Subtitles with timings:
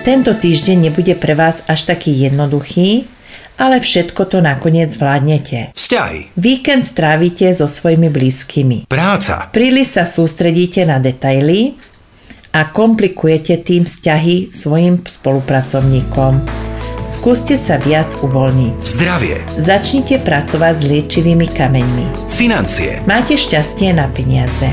[0.00, 3.04] Tento týždeň nebude pre vás až taký jednoduchý,
[3.60, 5.76] ale všetko to nakoniec zvládnete.
[5.76, 8.88] vzťahy, Víkend strávite so svojimi blízkymi.
[8.88, 11.76] práca, Príliš sa sústredíte na detaily
[12.50, 16.40] a komplikujete tým vzťahy svojim spolupracovníkom.
[17.04, 18.74] Skúste sa viac uvoľniť.
[18.80, 22.06] zdravie, Začnite pracovať s liečivými kameňmi.
[22.32, 24.64] financie, Máte šťastie na peniaze.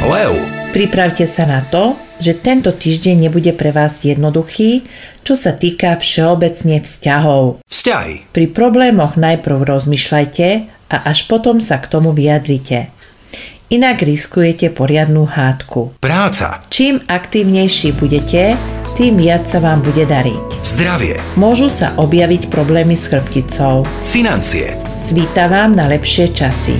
[0.00, 0.32] lev,
[0.70, 4.86] Pripravte sa na to, že tento týždeň nebude pre vás jednoduchý,
[5.26, 7.58] čo sa týka všeobecne vzťahov.
[7.66, 10.48] vzťahy, Pri problémoch najprv rozmýšľajte
[10.94, 12.86] a až potom sa k tomu vyjadrite.
[13.70, 15.94] Inak riskujete poriadnu hádku.
[15.98, 18.54] práca, Čím aktívnejší budete,
[18.94, 20.62] tým viac sa vám bude dariť.
[20.62, 23.82] zdravie, Môžu sa objaviť problémy s chrbticou.
[24.06, 26.78] financie, Svíta vám na lepšie časy.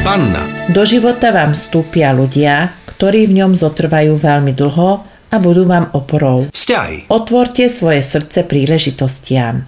[0.00, 4.90] panna, Do života vám vstúpia ľudia, ktorí v ňom zotrvajú veľmi dlho
[5.28, 6.44] a budú vám oporou.
[6.52, 9.64] vzťahy, Otvorte svoje srdce príležitostiam.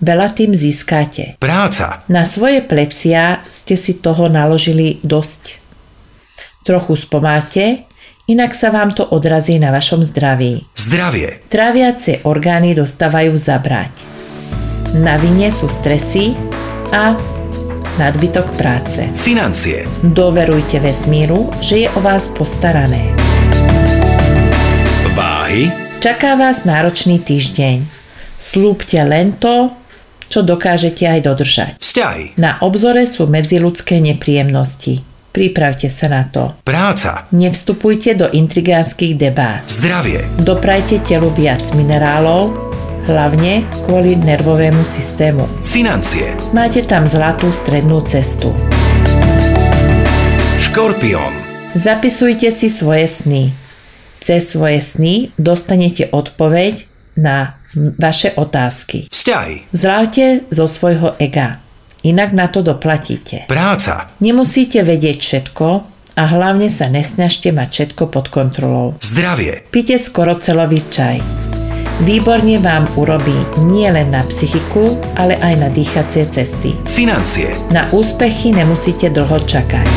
[0.00, 1.36] Veľa tým získate.
[1.36, 5.60] práca, Na svoje plecia ste si toho naložili dosť.
[6.64, 7.84] Trochu spomálte,
[8.24, 10.64] inak sa vám to odrazí na vašom zdraví.
[10.72, 13.92] zdravie, Tráviacie orgány dostávajú zabrať.
[14.96, 16.32] Na vine sú stresy
[16.96, 17.12] a
[17.98, 19.08] nadbytok práce.
[19.14, 23.10] financie, Doverujte vesmíru, že je o vás postarané.
[25.12, 25.70] váhy,
[26.00, 27.84] Čaká vás náročný týždeň.
[28.40, 29.68] Slúbte len to,
[30.32, 31.72] čo dokážete aj dodržať.
[31.76, 35.04] vzťahy, Na obzore sú medziludské nepríjemnosti.
[35.30, 36.56] Pripravte sa na to.
[36.64, 39.62] práca, Nevstupujte do intrigánskych debát.
[39.68, 42.69] zdravie, Doprajte telu viac minerálov,
[43.04, 45.44] hlavne kvôli nervovému systému.
[45.62, 48.50] financie, Máte tam zlatú strednú cestu.
[50.60, 51.32] škorpión,
[51.70, 53.44] Zapisujte si svoje sny.
[54.18, 56.84] Cez svoje sny dostanete odpoveď
[57.14, 57.56] na
[57.96, 59.06] vaše otázky.
[59.06, 61.62] vzťahy, Zlávte zo svojho ega,
[62.02, 63.46] inak na to doplatíte.
[63.46, 65.66] práca, Nemusíte vedieť všetko
[66.12, 68.98] a hlavne sa nesnažte mať všetko pod kontrolou.
[68.98, 71.49] zdravie, Pite skoro celový čaj.
[72.00, 76.72] Výborne vám urobí nie len na psychiku, ale aj na dýchacie cesty.
[76.82, 79.88] financie, Na úspechy nemusíte dlho čakať.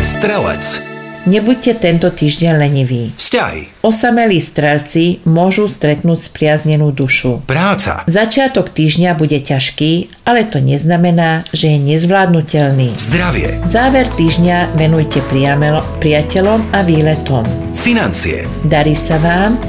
[0.00, 0.84] strelec,
[1.20, 3.12] Nebuďte tento týždeň leniví.
[3.12, 7.44] vzťahy, Osamelí strelci môžu stretnúť spriaznenú dušu.
[7.44, 9.92] práca, Začiatok týždňa bude ťažký,
[10.24, 12.96] ale to neznamená, že je nezvládnutelný.
[12.96, 17.44] zdravie, Záver týždňa venujte priamelo- priateľom a výletom.
[17.74, 19.60] financie, Darí sa vám,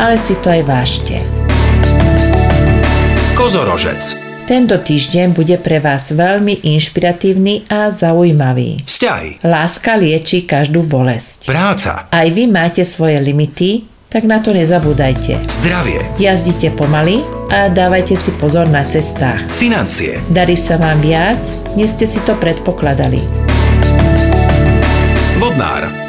[0.00, 1.20] ale si to aj vážte.
[3.36, 8.82] kozorožec, Tento týždeň bude pre vás veľmi inšpiratívny a zaujímavý.
[8.82, 11.46] vzťahy, Láska lieči každú bolesť.
[11.46, 15.46] práca, Aj vy máte svoje limity, tak na to nezabúdajte.
[15.46, 16.02] Zdravie.
[16.18, 19.46] Jazdite pomaly a dávajte si pozor na cestách.
[19.54, 20.18] Financie.
[20.26, 21.38] Darí sa vám viac,
[21.78, 23.22] než ste si to predpokladali.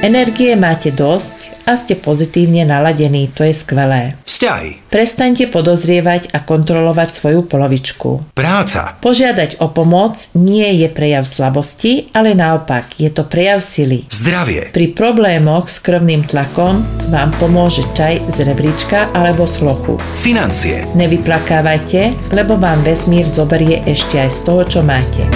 [0.01, 4.17] Energie máte dosť a ste pozitívne naladení, to je skvelé.
[4.25, 4.89] Vzťahy.
[4.89, 8.33] Prestaňte podozrievať a kontrolovať svoju polovičku.
[8.33, 8.97] Práca.
[8.97, 14.09] Požiadať o pomoc nie je prejav slabosti, ale naopak, je to prejav sily.
[14.09, 14.73] Zdravie.
[14.73, 16.81] Pri problémoch s krvným tlakom
[17.13, 20.01] vám pomôže čaj z rebríčka alebo z lochu.
[20.17, 20.89] Financie.
[20.97, 25.29] Nevyplakávajte, lebo vám vesmír zoberie ešte aj z toho, čo máte.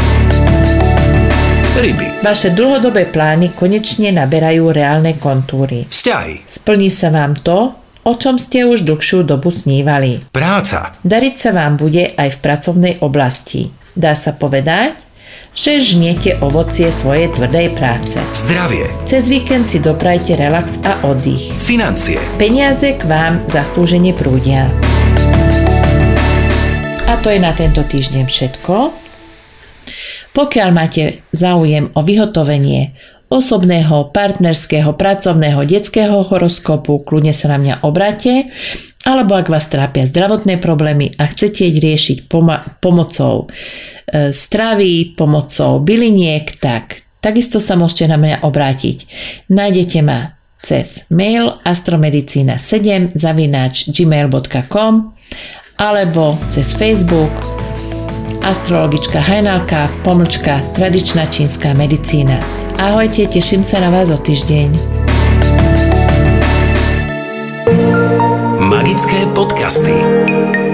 [1.75, 2.23] Ryby.
[2.23, 5.83] Vaše dlhodobé plány konečne naberajú reálne kontúry.
[5.91, 6.47] Vzťahy.
[6.47, 7.75] Splní sa vám to,
[8.07, 10.23] o čom ste už dlhšiu dobu snívali.
[10.31, 10.95] Práca.
[11.03, 13.75] Dariť sa vám bude aj v pracovnej oblasti.
[13.91, 15.03] Dá sa povedať,
[15.51, 18.23] že žniete ovocie svojej tvrdej práce.
[18.31, 18.87] Zdravie.
[19.03, 21.59] Cez víkend si doprajte relax a oddych.
[21.59, 22.23] Financie.
[22.39, 24.71] Peniaze k vám zaslúžene prúdia.
[27.03, 29.04] A to je na tento týždeň všetko.
[30.35, 32.91] Pokiaľ máte záujem o vyhotovenie
[33.31, 38.51] osobného, partnerského, pracovného, detského horoskopu, kľudne sa na mňa obráte,
[39.07, 45.79] alebo ak vás trápia zdravotné problémy a chcete ich riešiť pom- pomocou e, stravy, pomocou
[45.79, 48.97] byliniek, tak takisto sa môžete na mňa obrátiť.
[49.49, 54.93] Nájdete ma cez mail astromedicina7 zavináč gmail.com
[55.77, 57.64] alebo cez Facebook
[58.41, 62.41] astrologička Hajnalka, pomlčka, tradičná čínska medicína.
[62.81, 64.75] Ahojte, teším sa na vás o týždeň.
[68.65, 70.64] Magické podcasty.